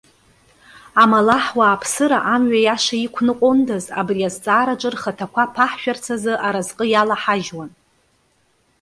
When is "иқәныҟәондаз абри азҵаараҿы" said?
3.05-4.89